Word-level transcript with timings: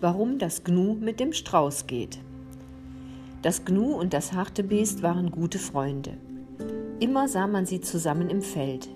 warum 0.00 0.38
das 0.38 0.64
Gnu 0.64 0.94
mit 0.94 1.20
dem 1.20 1.32
Strauß 1.32 1.86
geht. 1.86 2.18
Das 3.42 3.64
Gnu 3.64 3.94
und 3.94 4.12
das 4.12 4.32
Hartebeest 4.32 5.02
waren 5.02 5.30
gute 5.30 5.58
Freunde. 5.58 6.16
Immer 6.98 7.28
sah 7.28 7.46
man 7.46 7.66
sie 7.66 7.80
zusammen 7.80 8.30
im 8.30 8.42
Feld. 8.42 8.88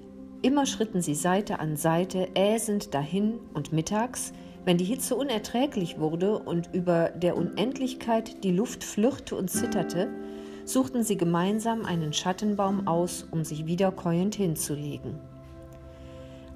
Immer 0.43 0.65
schritten 0.65 1.03
sie 1.03 1.15
Seite 1.15 1.61
an 1.61 1.77
Seite 1.77 2.35
äsend 2.35 2.95
dahin 2.95 3.35
und 3.53 3.73
mittags, 3.73 4.33
wenn 4.65 4.79
die 4.79 4.85
Hitze 4.85 5.15
unerträglich 5.17 5.99
wurde 5.99 6.39
und 6.39 6.71
über 6.73 7.11
der 7.11 7.37
Unendlichkeit 7.37 8.43
die 8.43 8.53
Luft 8.53 8.85
flirrte 8.85 9.37
und 9.37 9.51
zitterte, 9.51 10.09
suchten 10.65 11.03
sie 11.03 11.17
gemeinsam 11.17 11.85
einen 11.85 12.13
Schattenbaum 12.13 12.87
aus, 12.87 13.27
um 13.31 13.45
sich 13.45 13.67
wiederkäuend 13.67 14.35
hinzulegen. 14.35 15.19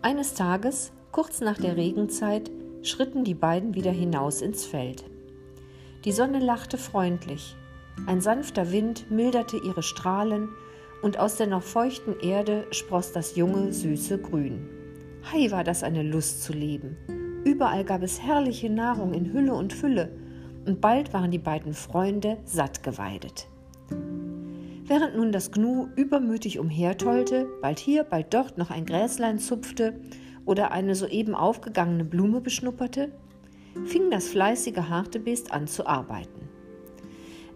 Eines 0.03 0.35
Tages, 0.35 0.93
kurz 1.13 1.40
nach 1.40 1.58
der 1.58 1.76
Regenzeit, 1.76 2.50
schritten 2.87 3.25
die 3.25 3.35
beiden 3.35 3.75
wieder 3.75 3.91
hinaus 3.91 4.43
ins 4.43 4.65
Feld. 4.65 5.05
Die 6.05 6.13
Sonne 6.13 6.39
lachte 6.39 6.79
freundlich, 6.79 7.57
ein 8.07 8.21
sanfter 8.21 8.71
Wind 8.73 9.11
milderte 9.11 9.57
ihre 9.57 9.83
Strahlen 9.83 10.51
und 11.03 11.19
aus 11.19 11.37
der 11.37 11.47
noch 11.47 11.63
feuchten 11.63 12.19
Erde 12.21 12.67
spross 12.71 13.13
das 13.13 13.37
junge, 13.37 13.73
süße 13.73 14.19
Grün. 14.19 14.69
Hei 15.33 15.51
war 15.51 15.65
das 15.65 15.83
eine 15.83 16.03
Lust 16.03 16.43
zu 16.43 16.53
leben. 16.53 16.97
Überall 17.45 17.85
gab 17.85 18.03
es 18.03 18.21
herrliche 18.21 18.69
Nahrung 18.69 19.15
in 19.15 19.32
Hülle 19.32 19.55
und 19.55 19.73
Fülle, 19.73 20.11
und 20.67 20.81
bald 20.81 21.13
waren 21.13 21.31
die 21.31 21.39
beiden 21.39 21.75
Freunde 21.75 22.39
satt 22.45 22.82
geweidet. 22.82 23.49
Während 24.87 25.17
nun 25.17 25.32
das 25.32 25.51
Gnu 25.51 25.89
übermütig 25.96 26.59
umhertollte, 26.59 27.46
bald 27.63 27.79
hier, 27.79 28.05
bald 28.05 28.32
dort 28.35 28.59
noch 28.59 28.71
ein 28.71 28.85
Gräslein 28.85 29.39
zupfte 29.39 29.95
oder 30.46 30.72
eine 30.72 30.94
soeben 30.94 31.34
aufgegangene 31.34 32.05
Blume 32.05 32.41
beschnupperte, 32.41 33.12
fing 33.84 34.11
das 34.11 34.28
fleißige 34.28 34.89
Hartebeest 34.89 35.53
an 35.53 35.67
zu 35.67 35.86
arbeiten. 35.86 36.48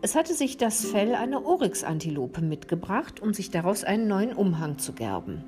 Es 0.01 0.15
hatte 0.15 0.35
sich 0.35 0.57
das 0.57 0.85
Fell 0.85 1.15
einer 1.15 1.45
Oryx-Antilope 1.45 2.41
mitgebracht, 2.41 3.21
um 3.21 3.35
sich 3.35 3.51
daraus 3.51 3.83
einen 3.83 4.07
neuen 4.07 4.33
Umhang 4.33 4.79
zu 4.79 4.93
gerben. 4.93 5.45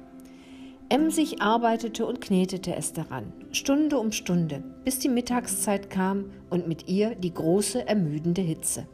Emsig 0.88 1.40
arbeitete 1.40 2.04
und 2.04 2.20
knetete 2.20 2.74
es 2.74 2.92
daran, 2.92 3.32
Stunde 3.52 3.96
um 3.98 4.10
Stunde, 4.10 4.64
bis 4.84 4.98
die 4.98 5.08
Mittagszeit 5.08 5.88
kam 5.88 6.32
und 6.50 6.66
mit 6.66 6.88
ihr 6.88 7.14
die 7.14 7.32
große, 7.32 7.86
ermüdende 7.86 8.42
Hitze. 8.42 8.88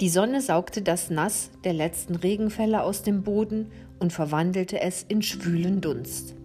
Die 0.00 0.08
Sonne 0.08 0.40
saugte 0.40 0.80
das 0.80 1.10
Nass 1.10 1.50
der 1.64 1.74
letzten 1.74 2.14
Regenfälle 2.14 2.82
aus 2.82 3.02
dem 3.02 3.22
Boden 3.22 3.70
und 3.98 4.14
verwandelte 4.14 4.80
es 4.80 5.02
in 5.02 5.20
schwülen 5.20 5.82
Dunst. 5.82 6.37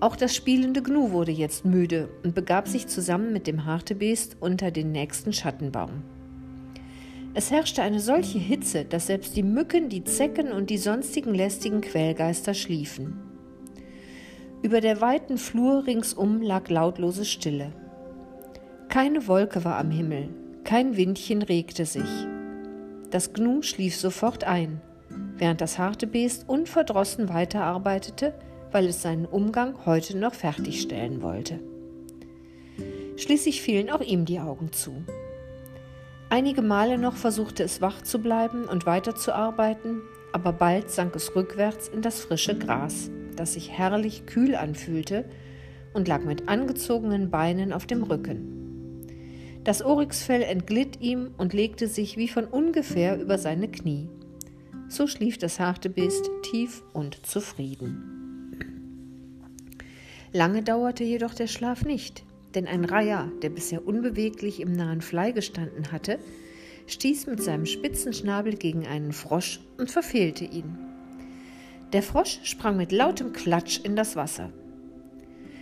Auch 0.00 0.16
das 0.16 0.34
spielende 0.34 0.82
Gnu 0.82 1.10
wurde 1.10 1.30
jetzt 1.30 1.66
müde 1.66 2.08
und 2.24 2.34
begab 2.34 2.66
sich 2.66 2.86
zusammen 2.86 3.34
mit 3.34 3.46
dem 3.46 3.66
Hartebeest 3.66 4.38
unter 4.40 4.70
den 4.70 4.92
nächsten 4.92 5.34
Schattenbaum. 5.34 6.02
Es 7.34 7.50
herrschte 7.50 7.82
eine 7.82 8.00
solche 8.00 8.38
Hitze, 8.38 8.86
dass 8.86 9.06
selbst 9.06 9.36
die 9.36 9.42
Mücken, 9.42 9.90
die 9.90 10.02
Zecken 10.02 10.52
und 10.52 10.70
die 10.70 10.78
sonstigen 10.78 11.34
lästigen 11.34 11.82
Quellgeister 11.82 12.54
schliefen. 12.54 13.20
Über 14.62 14.80
der 14.80 15.00
weiten 15.02 15.36
Flur 15.36 15.86
ringsum 15.86 16.40
lag 16.40 16.68
lautlose 16.70 17.26
Stille. 17.26 17.72
Keine 18.88 19.28
Wolke 19.28 19.64
war 19.64 19.76
am 19.76 19.90
Himmel, 19.90 20.30
kein 20.64 20.96
Windchen 20.96 21.42
regte 21.42 21.84
sich. 21.84 22.26
Das 23.10 23.32
Gnu 23.32 23.62
schlief 23.62 23.96
sofort 23.96 24.44
ein, 24.44 24.80
während 25.36 25.60
das 25.60 25.78
Hartebeest 25.78 26.48
unverdrossen 26.48 27.28
weiterarbeitete, 27.28 28.34
weil 28.72 28.86
es 28.86 29.02
seinen 29.02 29.26
Umgang 29.26 29.86
heute 29.86 30.16
noch 30.16 30.34
fertigstellen 30.34 31.22
wollte. 31.22 31.60
Schließlich 33.16 33.62
fielen 33.62 33.90
auch 33.90 34.00
ihm 34.00 34.24
die 34.24 34.40
Augen 34.40 34.72
zu. 34.72 35.04
Einige 36.30 36.62
Male 36.62 36.96
noch 36.96 37.16
versuchte 37.16 37.62
es 37.62 37.80
wach 37.80 38.02
zu 38.02 38.20
bleiben 38.20 38.64
und 38.64 38.86
weiterzuarbeiten, 38.86 40.00
aber 40.32 40.52
bald 40.52 40.90
sank 40.90 41.16
es 41.16 41.34
rückwärts 41.34 41.88
in 41.88 42.02
das 42.02 42.20
frische 42.20 42.56
Gras, 42.56 43.10
das 43.36 43.54
sich 43.54 43.70
herrlich 43.70 44.26
kühl 44.26 44.54
anfühlte 44.54 45.24
und 45.92 46.08
lag 46.08 46.22
mit 46.22 46.48
angezogenen 46.48 47.30
Beinen 47.30 47.72
auf 47.72 47.86
dem 47.86 48.02
Rücken. 48.02 48.56
Das 49.64 49.82
Oryxfell 49.82 50.42
entglitt 50.42 51.00
ihm 51.00 51.32
und 51.36 51.52
legte 51.52 51.88
sich 51.88 52.16
wie 52.16 52.28
von 52.28 52.44
ungefähr 52.44 53.20
über 53.20 53.36
seine 53.36 53.68
Knie. 53.68 54.08
So 54.88 55.06
schlief 55.06 55.36
das 55.36 55.60
Hartebeest 55.60 56.30
tief 56.42 56.82
und 56.92 57.26
zufrieden. 57.26 58.19
Lange 60.32 60.62
dauerte 60.62 61.02
jedoch 61.02 61.34
der 61.34 61.48
Schlaf 61.48 61.84
nicht, 61.84 62.22
denn 62.54 62.66
ein 62.66 62.84
Reiher, 62.84 63.30
der 63.42 63.50
bisher 63.50 63.86
unbeweglich 63.86 64.60
im 64.60 64.72
nahen 64.72 65.00
Flei 65.00 65.32
gestanden 65.32 65.90
hatte, 65.90 66.18
stieß 66.86 67.26
mit 67.26 67.42
seinem 67.42 67.66
spitzen 67.66 68.12
Schnabel 68.12 68.54
gegen 68.56 68.86
einen 68.86 69.12
Frosch 69.12 69.60
und 69.76 69.90
verfehlte 69.90 70.44
ihn. 70.44 70.78
Der 71.92 72.02
Frosch 72.02 72.40
sprang 72.44 72.76
mit 72.76 72.92
lautem 72.92 73.32
Klatsch 73.32 73.80
in 73.82 73.96
das 73.96 74.14
Wasser. 74.14 74.52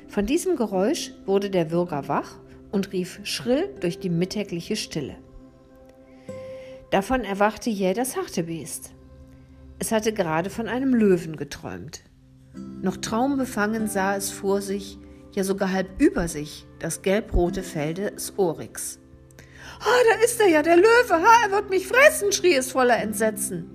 Von 0.08 0.26
diesem 0.26 0.56
Geräusch 0.56 1.12
wurde 1.24 1.48
der 1.48 1.70
Würger 1.70 2.08
wach 2.08 2.36
und 2.70 2.92
rief 2.92 3.20
schrill 3.24 3.70
durch 3.80 3.98
die 3.98 4.10
mittägliche 4.10 4.76
Stille. 4.76 5.16
Davon 6.90 7.24
erwachte 7.24 7.70
jäh 7.70 7.94
das 7.94 8.16
Hartebeest. 8.16 8.92
Es 9.78 9.92
hatte 9.92 10.12
gerade 10.12 10.50
von 10.50 10.68
einem 10.68 10.94
Löwen 10.94 11.36
geträumt. 11.36 12.02
Noch 12.80 12.96
traumbefangen 12.96 13.88
sah 13.88 14.16
es 14.16 14.30
vor 14.30 14.60
sich, 14.60 14.98
ja 15.32 15.44
sogar 15.44 15.72
halb 15.72 16.00
über 16.00 16.28
sich, 16.28 16.66
das 16.78 17.02
gelbrote 17.02 17.62
Fell 17.62 17.94
des 17.94 18.34
Oryx. 18.36 19.00
Ah, 19.80 20.02
da 20.10 20.24
ist 20.24 20.40
er 20.40 20.48
ja, 20.48 20.62
der 20.62 20.76
Löwe, 20.76 21.12
ha, 21.12 21.44
er 21.44 21.50
wird 21.52 21.70
mich 21.70 21.86
fressen, 21.86 22.32
schrie 22.32 22.54
es 22.54 22.72
voller 22.72 22.98
Entsetzen. 22.98 23.70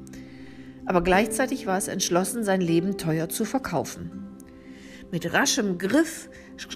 Aber 0.86 1.02
gleichzeitig 1.02 1.66
war 1.66 1.78
es 1.78 1.88
entschlossen, 1.88 2.44
sein 2.44 2.62
Leben 2.62 2.98
teuer 2.98 3.30
zu 3.30 3.46
verkaufen. 3.46 4.24
Mit 5.12 5.32
raschem 5.32 5.78
Griff 5.78 6.30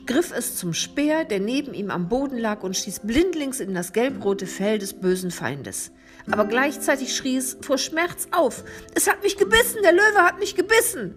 griff 0.05 0.31
es 0.35 0.55
zum 0.55 0.73
Speer, 0.73 1.25
der 1.25 1.39
neben 1.39 1.73
ihm 1.73 1.89
am 1.89 2.07
Boden 2.07 2.37
lag, 2.37 2.63
und 2.63 2.75
stieß 2.75 3.01
blindlings 3.03 3.59
in 3.59 3.73
das 3.73 3.93
gelbrote 3.93 4.47
Fell 4.47 4.79
des 4.79 4.99
bösen 4.99 5.31
Feindes. 5.31 5.91
Aber 6.29 6.45
gleichzeitig 6.45 7.15
schrie 7.15 7.37
es 7.37 7.57
vor 7.61 7.77
Schmerz 7.77 8.27
auf. 8.31 8.63
Es 8.93 9.09
hat 9.09 9.23
mich 9.23 9.37
gebissen, 9.37 9.81
der 9.83 9.93
Löwe 9.93 10.19
hat 10.19 10.39
mich 10.39 10.55
gebissen. 10.55 11.15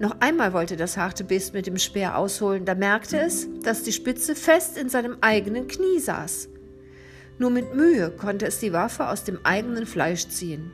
Noch 0.00 0.16
einmal 0.20 0.54
wollte 0.54 0.78
das 0.78 0.96
harte 0.96 1.24
Biest 1.24 1.52
mit 1.52 1.66
dem 1.66 1.76
Speer 1.76 2.16
ausholen, 2.16 2.64
da 2.64 2.74
merkte 2.74 3.20
es, 3.20 3.46
dass 3.62 3.82
die 3.82 3.92
Spitze 3.92 4.34
fest 4.34 4.78
in 4.78 4.88
seinem 4.88 5.18
eigenen 5.20 5.66
Knie 5.68 6.00
saß. 6.00 6.48
Nur 7.38 7.50
mit 7.50 7.74
Mühe 7.74 8.10
konnte 8.10 8.46
es 8.46 8.58
die 8.60 8.72
Waffe 8.72 9.08
aus 9.08 9.24
dem 9.24 9.38
eigenen 9.44 9.84
Fleisch 9.84 10.26
ziehen. 10.28 10.72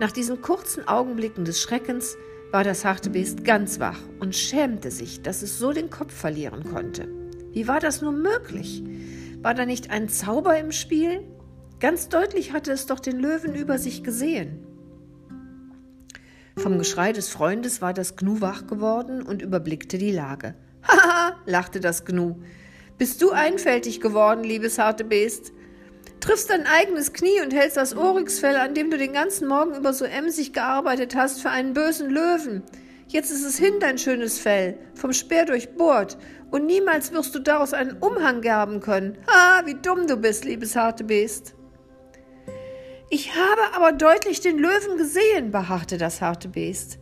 Nach 0.00 0.12
diesen 0.12 0.42
kurzen 0.42 0.86
Augenblicken 0.86 1.46
des 1.46 1.62
Schreckens 1.62 2.18
war 2.52 2.62
das 2.62 2.84
harte 2.84 3.08
Biest 3.08 3.42
ganz 3.42 3.80
wach 3.80 4.00
und 4.20 4.36
schämte 4.36 4.90
sich, 4.90 5.22
dass 5.22 5.40
es 5.40 5.58
so 5.58 5.72
den 5.72 5.88
Kopf 5.88 6.12
verlieren 6.12 6.62
konnte. 6.62 7.08
Wie 7.52 7.66
war 7.68 7.80
das 7.80 8.02
nur 8.02 8.12
möglich? 8.12 8.84
War 9.40 9.54
da 9.54 9.64
nicht 9.64 9.90
ein 9.90 10.10
Zauber 10.10 10.58
im 10.58 10.72
Spiel? 10.72 11.22
Ganz 11.80 12.10
deutlich 12.10 12.52
hatte 12.52 12.70
es 12.70 12.84
doch 12.84 13.00
den 13.00 13.18
Löwen 13.18 13.54
über 13.54 13.78
sich 13.78 14.02
gesehen. 14.02 14.63
Vom 16.56 16.78
Geschrei 16.78 17.12
des 17.12 17.28
Freundes 17.28 17.82
war 17.82 17.92
das 17.92 18.16
Gnu 18.16 18.40
wach 18.40 18.66
geworden 18.66 19.22
und 19.22 19.42
überblickte 19.42 19.98
die 19.98 20.12
Lage. 20.12 20.54
Haha, 20.88 21.34
lachte 21.46 21.80
das 21.80 22.04
Gnu. 22.04 22.36
Bist 22.96 23.20
du 23.22 23.32
einfältig 23.32 24.00
geworden, 24.00 24.44
liebes 24.44 24.78
harte 24.78 25.04
Beest? 25.04 25.52
Triffst 26.20 26.50
dein 26.50 26.66
eigenes 26.66 27.12
Knie 27.12 27.40
und 27.42 27.52
hältst 27.52 27.76
das 27.76 27.96
Oryxfell, 27.96 28.56
an 28.56 28.74
dem 28.74 28.90
du 28.90 28.96
den 28.96 29.12
ganzen 29.12 29.48
Morgen 29.48 29.74
über 29.74 29.92
so 29.92 30.04
emsig 30.04 30.52
gearbeitet 30.52 31.16
hast, 31.16 31.42
für 31.42 31.50
einen 31.50 31.74
bösen 31.74 32.08
Löwen. 32.08 32.62
Jetzt 33.08 33.30
ist 33.30 33.44
es 33.44 33.58
hin, 33.58 33.74
dein 33.80 33.98
schönes 33.98 34.38
Fell, 34.38 34.78
vom 34.94 35.12
Speer 35.12 35.44
durchbohrt, 35.44 36.16
und 36.50 36.66
niemals 36.66 37.12
wirst 37.12 37.34
du 37.34 37.40
daraus 37.40 37.74
einen 37.74 37.98
Umhang 37.98 38.40
gerben 38.40 38.80
können. 38.80 39.18
Ha, 39.26 39.62
wie 39.66 39.74
dumm 39.74 40.06
du 40.06 40.16
bist, 40.16 40.44
liebes 40.44 40.76
harte 40.76 41.04
Beest. 41.04 41.54
Ich 43.10 43.34
habe 43.34 43.74
aber 43.76 43.92
deutlich 43.92 44.40
den 44.40 44.58
Löwen 44.58 44.96
gesehen, 44.96 45.50
beharrte 45.50 45.98
das 45.98 46.20
harte 46.20 46.48
Beest. 46.48 46.98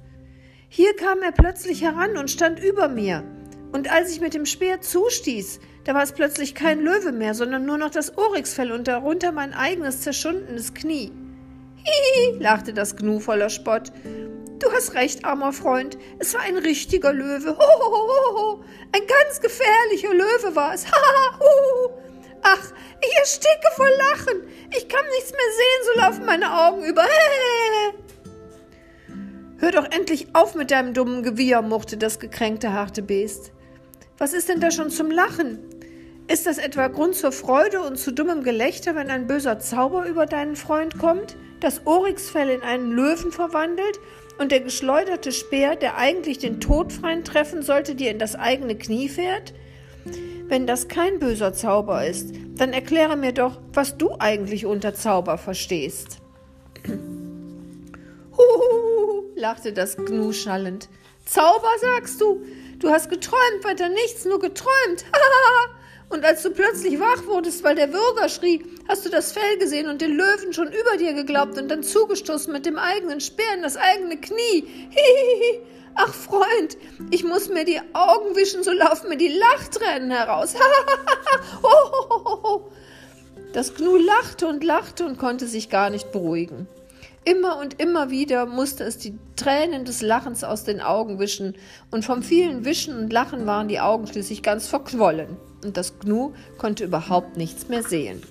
Hier 0.68 0.94
kam 0.96 1.22
er 1.22 1.32
plötzlich 1.32 1.82
heran 1.82 2.16
und 2.16 2.30
stand 2.30 2.58
über 2.58 2.88
mir. 2.88 3.24
Und 3.72 3.90
als 3.90 4.10
ich 4.10 4.20
mit 4.20 4.34
dem 4.34 4.46
Speer 4.46 4.80
zustieß, 4.80 5.60
da 5.84 5.94
war 5.94 6.02
es 6.02 6.12
plötzlich 6.12 6.54
kein 6.54 6.80
Löwe 6.80 7.12
mehr, 7.12 7.34
sondern 7.34 7.64
nur 7.64 7.78
noch 7.78 7.90
das 7.90 8.16
Oryxfell 8.18 8.72
und 8.72 8.88
darunter 8.88 9.32
mein 9.32 9.54
eigenes 9.54 10.02
zerschundenes 10.02 10.74
Knie. 10.74 11.12
Hihi, 11.76 12.38
lachte 12.38 12.72
das 12.72 12.96
Gnu 12.96 13.18
voller 13.18 13.50
Spott. 13.50 13.92
Du 14.58 14.70
hast 14.70 14.94
recht, 14.94 15.24
armer 15.24 15.52
Freund. 15.52 15.98
Es 16.18 16.34
war 16.34 16.42
ein 16.42 16.56
richtiger 16.56 17.12
Löwe. 17.12 17.56
Hohohoho. 17.58 18.62
Ein 18.92 19.02
ganz 19.06 19.40
gefährlicher 19.40 20.14
Löwe 20.14 20.54
war 20.54 20.74
es. 20.74 20.86
Haha. 20.92 22.01
Ach, 22.42 22.72
ich 23.00 23.18
ersticke 23.18 23.68
vor 23.74 23.88
Lachen. 23.88 24.42
Ich 24.76 24.88
kann 24.88 25.04
nichts 25.16 25.32
mehr 25.32 25.40
sehen, 25.56 25.84
so 25.86 26.00
laufen 26.00 26.24
meine 26.26 26.52
Augen 26.52 26.84
über. 26.84 27.04
Hör 29.58 29.70
doch 29.70 29.90
endlich 29.90 30.28
auf 30.34 30.54
mit 30.54 30.70
deinem 30.70 30.92
dummen 30.92 31.22
Gewieher, 31.22 31.62
murrte 31.62 31.96
das 31.96 32.18
gekränkte 32.18 32.72
harte 32.72 33.02
Beest. 33.02 33.52
Was 34.18 34.32
ist 34.32 34.48
denn 34.48 34.60
da 34.60 34.70
schon 34.70 34.90
zum 34.90 35.10
Lachen? 35.10 35.60
Ist 36.28 36.46
das 36.46 36.58
etwa 36.58 36.88
Grund 36.88 37.14
zur 37.14 37.32
Freude 37.32 37.80
und 37.80 37.96
zu 37.96 38.12
dummem 38.12 38.42
Gelächter, 38.42 38.94
wenn 38.94 39.10
ein 39.10 39.26
böser 39.26 39.58
Zauber 39.58 40.06
über 40.06 40.26
deinen 40.26 40.56
Freund 40.56 40.98
kommt, 40.98 41.36
das 41.60 41.86
Oryxfell 41.86 42.48
in 42.48 42.62
einen 42.62 42.90
Löwen 42.92 43.32
verwandelt 43.32 44.00
und 44.38 44.50
der 44.50 44.60
geschleuderte 44.60 45.30
Speer, 45.32 45.76
der 45.76 45.96
eigentlich 45.96 46.38
den 46.38 46.60
Todfeind 46.60 47.26
treffen 47.26 47.62
sollte, 47.62 47.94
dir 47.94 48.10
in 48.10 48.18
das 48.18 48.34
eigene 48.34 48.76
Knie 48.76 49.08
fährt? 49.08 49.52
Wenn 50.48 50.66
das 50.66 50.88
kein 50.88 51.18
böser 51.18 51.52
Zauber 51.52 52.06
ist, 52.06 52.34
dann 52.56 52.72
erkläre 52.72 53.16
mir 53.16 53.32
doch, 53.32 53.60
was 53.72 53.96
du 53.96 54.14
eigentlich 54.18 54.66
unter 54.66 54.94
Zauber 54.94 55.38
verstehst. 55.38 56.18
Huhuhu, 58.36 59.24
lachte 59.34 59.72
das 59.72 59.96
Gnu 59.96 60.32
schallend. 60.32 60.88
Zauber, 61.24 61.68
sagst 61.80 62.20
du? 62.20 62.42
Du 62.78 62.90
hast 62.90 63.08
geträumt, 63.08 63.64
weiter 63.64 63.88
nichts, 63.88 64.24
nur 64.24 64.40
geträumt. 64.40 65.04
und 66.08 66.24
als 66.24 66.42
du 66.42 66.50
plötzlich 66.50 66.98
wach 66.98 67.26
wurdest, 67.26 67.62
weil 67.64 67.76
der 67.76 67.92
Würger 67.92 68.28
schrie, 68.28 68.64
hast 68.88 69.06
du 69.06 69.10
das 69.10 69.32
Fell 69.32 69.58
gesehen 69.58 69.88
und 69.88 70.00
den 70.02 70.16
Löwen 70.16 70.52
schon 70.52 70.68
über 70.68 70.96
dir 70.98 71.14
geglaubt 71.14 71.56
und 71.58 71.68
dann 71.68 71.82
zugestoßen 71.82 72.52
mit 72.52 72.66
dem 72.66 72.78
eigenen 72.78 73.20
Speer 73.20 73.54
in 73.54 73.62
das 73.62 73.76
eigene 73.76 74.18
Knie. 74.18 74.64
Ach 75.94 76.12
Freund, 76.12 76.76
ich 77.10 77.24
muss 77.24 77.48
mir 77.48 77.64
die 77.64 77.80
Augen 77.92 78.34
wischen, 78.34 78.62
so 78.62 78.72
laufen 78.72 79.08
mir 79.08 79.16
die 79.16 79.28
Lachtränen 79.28 80.10
heraus. 80.10 80.54
das 83.52 83.74
Gnu 83.74 83.96
lachte 83.96 84.48
und 84.48 84.64
lachte 84.64 85.04
und 85.04 85.18
konnte 85.18 85.46
sich 85.46 85.68
gar 85.68 85.90
nicht 85.90 86.12
beruhigen. 86.12 86.66
Immer 87.24 87.58
und 87.58 87.80
immer 87.80 88.10
wieder 88.10 88.46
musste 88.46 88.82
es 88.82 88.98
die 88.98 89.16
Tränen 89.36 89.84
des 89.84 90.02
Lachens 90.02 90.42
aus 90.42 90.64
den 90.64 90.80
Augen 90.80 91.20
wischen, 91.20 91.54
und 91.90 92.04
vom 92.04 92.22
vielen 92.22 92.64
Wischen 92.64 92.98
und 92.98 93.12
Lachen 93.12 93.46
waren 93.46 93.68
die 93.68 93.80
Augen 93.80 94.08
schließlich 94.08 94.42
ganz 94.42 94.66
verquollen, 94.66 95.36
und 95.62 95.76
das 95.76 96.00
Gnu 96.00 96.32
konnte 96.58 96.84
überhaupt 96.84 97.36
nichts 97.36 97.68
mehr 97.68 97.84
sehen. 97.84 98.22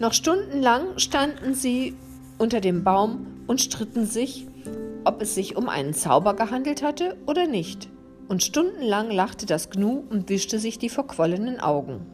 Noch 0.00 0.12
stundenlang 0.12 0.98
standen 0.98 1.54
sie 1.54 1.94
unter 2.36 2.60
dem 2.60 2.84
Baum 2.84 3.26
und 3.46 3.60
stritten 3.60 4.06
sich, 4.06 4.46
ob 5.04 5.22
es 5.22 5.34
sich 5.34 5.56
um 5.56 5.68
einen 5.68 5.94
Zauber 5.94 6.34
gehandelt 6.34 6.82
hatte 6.82 7.16
oder 7.26 7.46
nicht, 7.46 7.88
und 8.28 8.42
stundenlang 8.42 9.10
lachte 9.10 9.46
das 9.46 9.70
Gnu 9.70 10.04
und 10.08 10.28
wischte 10.28 10.58
sich 10.58 10.78
die 10.78 10.88
verquollenen 10.88 11.60
Augen. 11.60 12.06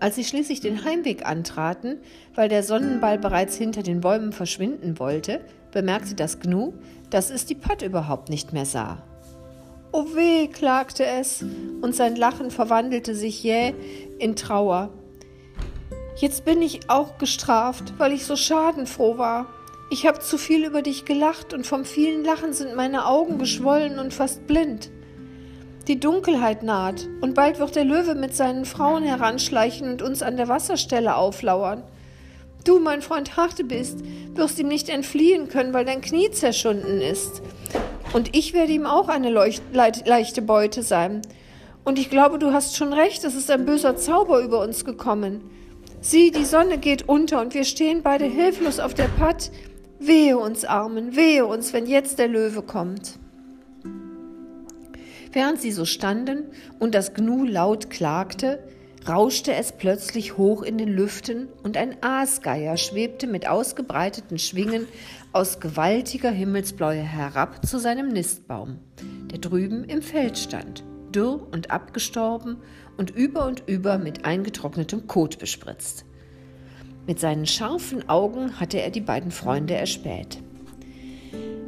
Als 0.00 0.16
sie 0.16 0.24
schließlich 0.24 0.60
den 0.60 0.84
Heimweg 0.84 1.26
antraten, 1.26 1.98
weil 2.34 2.48
der 2.48 2.62
Sonnenball 2.62 3.18
bereits 3.18 3.56
hinter 3.56 3.82
den 3.82 4.00
Bäumen 4.00 4.32
verschwinden 4.32 4.98
wollte, 4.98 5.40
bemerkte 5.72 6.14
das 6.14 6.40
Gnu, 6.40 6.74
dass 7.10 7.30
es 7.30 7.46
die 7.46 7.54
Patt 7.54 7.82
überhaupt 7.82 8.28
nicht 8.28 8.52
mehr 8.52 8.66
sah. 8.66 9.02
Oh 9.92 10.06
weh, 10.14 10.48
klagte 10.48 11.06
es, 11.06 11.44
und 11.80 11.94
sein 11.94 12.16
Lachen 12.16 12.50
verwandelte 12.50 13.14
sich 13.14 13.42
jäh 13.42 13.74
in 14.18 14.34
Trauer. 14.34 14.90
Jetzt 16.16 16.44
bin 16.44 16.62
ich 16.62 16.90
auch 16.90 17.18
gestraft, 17.18 17.94
weil 17.98 18.12
ich 18.12 18.24
so 18.24 18.36
schadenfroh 18.36 19.18
war. 19.18 19.46
Ich 19.90 20.06
habe 20.06 20.18
zu 20.18 20.38
viel 20.38 20.64
über 20.64 20.82
dich 20.82 21.04
gelacht, 21.04 21.52
und 21.52 21.66
vom 21.66 21.84
vielen 21.84 22.24
Lachen 22.24 22.52
sind 22.52 22.74
meine 22.74 23.06
Augen 23.06 23.38
geschwollen 23.38 23.98
und 23.98 24.14
fast 24.14 24.46
blind. 24.46 24.90
Die 25.86 26.00
Dunkelheit 26.00 26.62
naht, 26.62 27.08
und 27.20 27.34
bald 27.34 27.58
wird 27.58 27.76
der 27.76 27.84
Löwe 27.84 28.14
mit 28.14 28.34
seinen 28.34 28.64
Frauen 28.64 29.02
heranschleichen 29.02 29.90
und 29.90 30.02
uns 30.02 30.22
an 30.22 30.36
der 30.36 30.48
Wasserstelle 30.48 31.16
auflauern. 31.16 31.82
Du, 32.64 32.78
mein 32.78 33.02
Freund 33.02 33.36
Hartebist, 33.36 33.98
wirst 34.34 34.58
ihm 34.58 34.68
nicht 34.68 34.88
entfliehen 34.88 35.48
können, 35.48 35.74
weil 35.74 35.84
dein 35.84 36.00
Knie 36.00 36.30
zerschunden 36.30 37.02
ist. 37.02 37.42
Und 38.14 38.34
ich 38.34 38.54
werde 38.54 38.72
ihm 38.72 38.86
auch 38.86 39.08
eine 39.08 39.28
leucht, 39.28 39.62
leichte 39.72 40.40
Beute 40.40 40.82
sein. 40.82 41.20
Und 41.84 41.98
ich 41.98 42.08
glaube, 42.08 42.38
du 42.38 42.54
hast 42.54 42.76
schon 42.76 42.94
recht, 42.94 43.22
es 43.24 43.34
ist 43.34 43.50
ein 43.50 43.66
böser 43.66 43.96
Zauber 43.96 44.40
über 44.40 44.62
uns 44.62 44.86
gekommen. 44.86 45.42
Sieh, 46.00 46.30
die 46.30 46.46
Sonne 46.46 46.78
geht 46.78 47.06
unter 47.08 47.42
und 47.42 47.52
wir 47.52 47.64
stehen 47.64 48.02
beide 48.02 48.24
hilflos 48.24 48.80
auf 48.80 48.94
der 48.94 49.08
Patt. 49.18 49.50
Wehe 50.06 50.36
uns 50.36 50.66
Armen, 50.66 51.16
wehe 51.16 51.46
uns, 51.46 51.72
wenn 51.72 51.86
jetzt 51.86 52.18
der 52.18 52.28
Löwe 52.28 52.60
kommt. 52.60 53.18
Während 55.32 55.62
sie 55.62 55.72
so 55.72 55.86
standen 55.86 56.44
und 56.78 56.94
das 56.94 57.14
Gnu 57.14 57.44
laut 57.44 57.88
klagte, 57.88 58.62
rauschte 59.08 59.54
es 59.54 59.72
plötzlich 59.72 60.36
hoch 60.36 60.62
in 60.62 60.76
den 60.76 60.90
Lüften 60.90 61.48
und 61.62 61.78
ein 61.78 61.96
Aasgeier 62.02 62.76
schwebte 62.76 63.26
mit 63.26 63.48
ausgebreiteten 63.48 64.38
Schwingen 64.38 64.86
aus 65.32 65.58
gewaltiger 65.58 66.30
Himmelsbläue 66.30 67.00
herab 67.00 67.66
zu 67.66 67.78
seinem 67.78 68.08
Nistbaum, 68.08 68.80
der 69.30 69.38
drüben 69.38 69.84
im 69.84 70.02
Feld 70.02 70.36
stand, 70.36 70.84
dürr 71.14 71.48
und 71.50 71.70
abgestorben 71.70 72.58
und 72.98 73.10
über 73.10 73.46
und 73.46 73.62
über 73.66 73.96
mit 73.96 74.26
eingetrocknetem 74.26 75.06
Kot 75.06 75.38
bespritzt. 75.38 76.04
Mit 77.06 77.20
seinen 77.20 77.46
scharfen 77.46 78.08
Augen 78.08 78.58
hatte 78.58 78.80
er 78.80 78.90
die 78.90 79.00
beiden 79.00 79.30
Freunde 79.30 79.74
erspäht. 79.74 80.38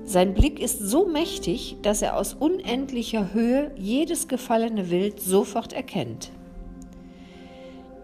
Sein 0.05 0.35
Blick 0.35 0.61
ist 0.61 0.79
so 0.79 1.07
mächtig, 1.07 1.77
dass 1.83 2.01
er 2.01 2.17
aus 2.17 2.33
unendlicher 2.35 3.35
Höhe 3.35 3.73
jedes 3.77 4.29
gefallene 4.29 4.89
Wild 4.91 5.21
sofort 5.21 5.73
erkennt. 5.73 6.31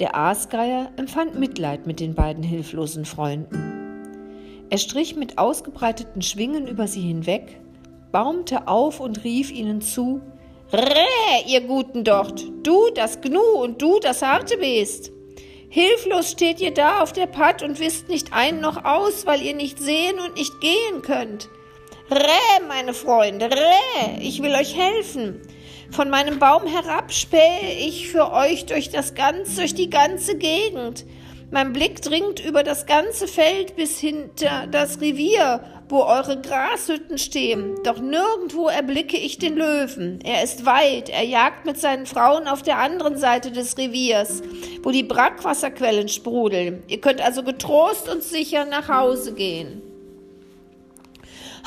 Der 0.01 0.17
Aasgeier 0.17 0.91
empfand 0.97 1.39
Mitleid 1.39 1.87
mit 1.87 2.01
den 2.01 2.15
beiden 2.15 2.43
hilflosen 2.43 3.05
Freunden. 3.05 3.73
Er 4.69 4.79
strich 4.79 5.17
mit 5.17 5.39
ausgebreiteten 5.39 6.23
Schwingen 6.23 6.67
über 6.67 6.89
sie 6.89 7.03
hinweg, 7.03 7.61
baumte 8.11 8.67
auf 8.67 9.01
und 9.01 9.23
rief 9.23 9.53
ihnen 9.53 9.81
zu: 9.81 10.21
Räh, 10.73 11.47
ihr 11.47 11.61
Guten 11.61 12.03
dort, 12.03 12.45
du 12.65 12.91
das 12.95 13.21
Gnu 13.21 13.63
und 13.63 13.81
du 13.81 14.01
das 14.01 14.23
Hartebeest! 14.23 15.13
Hilflos 15.75 16.31
steht 16.31 16.61
ihr 16.61 16.75
da 16.75 17.01
auf 17.01 17.15
der 17.15 17.25
Patt 17.25 17.63
und 17.63 17.81
wisst 17.81 18.11
nicht 18.11 18.35
ein 18.35 18.61
noch 18.61 18.85
aus, 18.85 19.25
weil 19.25 19.41
ihr 19.41 19.55
nicht 19.55 19.79
sehen 19.79 20.21
und 20.21 20.37
nicht 20.37 20.61
gehen 20.61 21.01
könnt. 21.01 21.49
Räh, 22.11 22.63
meine 22.69 22.93
Freunde, 22.93 23.49
Räh, 23.51 24.19
ich 24.21 24.43
will 24.43 24.53
euch 24.55 24.77
helfen. 24.77 25.41
Von 25.91 26.11
meinem 26.11 26.39
Baum 26.39 26.67
herab 26.67 27.11
spähe 27.11 27.73
ich 27.79 28.11
für 28.11 28.33
euch 28.33 28.67
durch 28.67 28.91
das 28.91 29.15
ganz, 29.15 29.57
durch 29.57 29.75
die 29.75 29.89
ganze 29.89 30.37
Gegend. 30.37 31.07
Mein 31.53 31.75
Blick 31.75 32.01
dringt 32.01 32.43
über 32.43 32.63
das 32.63 32.87
ganze 32.87 33.29
Feld 33.29 33.77
bis 33.77 33.99
hinter 33.99 34.67
das 34.71 35.03
Revier, 35.03 35.61
wo 35.87 36.01
eure 36.01 36.41
Grashütten 36.41 37.19
stehen. 37.19 37.75
Doch 37.85 38.01
nirgendwo 38.01 38.69
erblicke 38.69 39.19
ich 39.19 39.37
den 39.37 39.57
Löwen. 39.57 40.21
Er 40.25 40.43
ist 40.43 40.65
weit, 40.65 41.11
er 41.11 41.25
jagt 41.25 41.67
mit 41.67 41.79
seinen 41.79 42.07
Frauen 42.07 42.49
auf 42.49 42.63
der 42.63 42.79
anderen 42.79 43.19
Seite 43.19 43.53
des 43.53 43.77
Reviers, 43.77 44.41
wo 44.83 44.93
die 44.93 45.03
Brackwasserquellen 45.03 46.09
sprudeln. 46.09 46.83
Ihr 46.89 47.03
könnt 47.03 47.21
also 47.21 47.43
getrost 47.43 48.09
und 48.09 48.23
sicher 48.23 48.65
nach 48.65 48.89
Hause 48.89 49.35
gehen. 49.35 49.83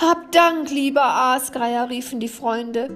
Hab 0.01 0.31
Dank, 0.31 0.71
lieber 0.71 1.03
Aasgreier, 1.03 1.91
riefen 1.91 2.19
die 2.19 2.27
Freunde. 2.27 2.89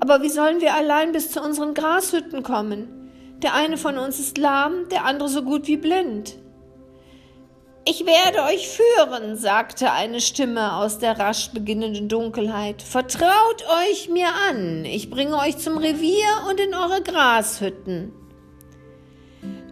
Aber 0.00 0.22
wie 0.22 0.30
sollen 0.30 0.62
wir 0.62 0.74
allein 0.74 1.12
bis 1.12 1.30
zu 1.30 1.42
unseren 1.42 1.74
Grashütten 1.74 2.42
kommen? 2.42 3.01
Der 3.42 3.54
eine 3.54 3.76
von 3.76 3.98
uns 3.98 4.20
ist 4.20 4.38
lahm, 4.38 4.88
der 4.90 5.04
andere 5.04 5.28
so 5.28 5.42
gut 5.42 5.66
wie 5.66 5.76
blind. 5.76 6.38
Ich 7.84 8.06
werde 8.06 8.44
euch 8.44 8.68
führen, 8.68 9.36
sagte 9.36 9.90
eine 9.90 10.20
Stimme 10.20 10.76
aus 10.76 10.98
der 10.98 11.18
rasch 11.18 11.50
beginnenden 11.50 12.08
Dunkelheit. 12.08 12.80
Vertraut 12.80 13.64
euch 13.90 14.08
mir 14.08 14.28
an, 14.48 14.84
ich 14.84 15.10
bringe 15.10 15.36
euch 15.36 15.58
zum 15.58 15.78
Revier 15.78 16.28
und 16.48 16.60
in 16.60 16.74
eure 16.74 17.02
Grashütten. 17.02 18.12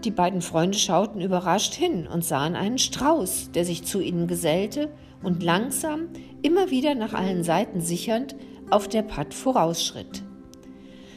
Die 0.03 0.11
beiden 0.11 0.43
Freunde 0.43 0.77
schauten 0.77 1.21
überrascht 1.21 1.75
hin 1.75 2.09
und 2.09 2.25
sahen 2.25 2.57
einen 2.57 2.79
Strauß, 2.79 3.53
der 3.53 3.65
sich 3.65 3.85
zu 3.85 4.01
ihnen 4.01 4.27
gesellte 4.27 4.91
und 5.23 5.45
langsam, 5.45 6.09
immer 6.43 6.71
wieder 6.71 6.97
nach 6.97 7.13
allen 7.13 7.45
Seiten 7.45 7.81
sichernd, 7.81 8.35
auf 8.71 8.89
der 8.89 9.03
Patt 9.03 9.35
vorausschritt. 9.35 10.25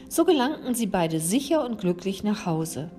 So 0.08 0.24
gelangten 0.24 0.74
sie 0.74 0.86
beide 0.86 1.20
sicher 1.20 1.64
und 1.64 1.78
glücklich 1.78 2.22
nach 2.22 2.46
Hause. 2.46 2.90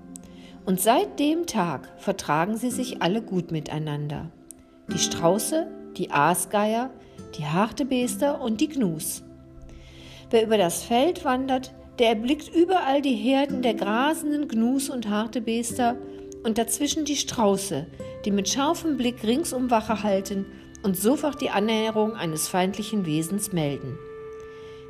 Und 0.64 0.80
seit 0.80 1.18
dem 1.20 1.46
Tag 1.46 1.88
vertragen 1.98 2.56
sie 2.56 2.70
sich 2.70 3.02
alle 3.02 3.22
gut 3.22 3.52
miteinander. 3.52 4.30
Die 4.92 4.98
Strauße, 4.98 5.68
die 5.96 6.10
Aasgeier, 6.10 6.90
die 7.38 7.46
Hartebeester 7.46 8.40
und 8.40 8.60
die 8.60 8.68
Gnus. 8.68 9.22
Wer 10.30 10.44
über 10.44 10.58
das 10.58 10.82
Feld 10.82 11.24
wandert, 11.24 11.72
der 11.98 12.08
erblickt 12.08 12.54
überall 12.54 13.00
die 13.00 13.14
Herden 13.14 13.62
der 13.62 13.74
grasenden 13.74 14.48
Gnus 14.48 14.90
und 14.90 15.08
Hartebeester 15.08 15.96
und 16.44 16.58
dazwischen 16.58 17.04
die 17.04 17.16
Strauße, 17.16 17.86
die 18.24 18.30
mit 18.30 18.48
scharfem 18.48 18.96
Blick 18.96 19.22
ringsum 19.22 19.70
Wache 19.70 20.02
halten 20.02 20.46
und 20.82 20.96
sofort 20.96 21.40
die 21.40 21.50
Annäherung 21.50 22.14
eines 22.14 22.48
feindlichen 22.48 23.06
Wesens 23.06 23.52
melden. 23.52 23.98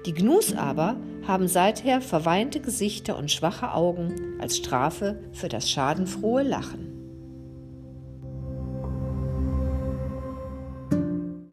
Die 0.06 0.14
Gnus 0.14 0.54
aber 0.54 0.96
haben 1.26 1.48
seither 1.48 2.00
verweinte 2.00 2.60
Gesichter 2.60 3.18
und 3.18 3.32
schwache 3.32 3.72
Augen 3.72 4.38
als 4.40 4.56
Strafe 4.56 5.18
für 5.32 5.48
das 5.48 5.68
schadenfrohe 5.68 6.44
Lachen. 6.44 6.85